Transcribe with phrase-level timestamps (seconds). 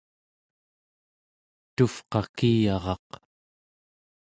[1.75, 3.09] tuvqakiyaraq